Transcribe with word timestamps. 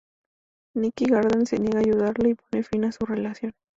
Nikki 0.75 1.05
Gardner 1.05 1.45
se 1.45 1.59
niega 1.59 1.77
a 1.77 1.81
ayudarle 1.83 2.29
y 2.29 2.33
pone 2.33 2.63
fin 2.63 2.85
a 2.85 2.91
su 2.91 3.05
relación. 3.05 3.51